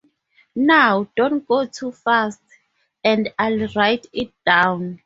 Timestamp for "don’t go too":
1.15-1.91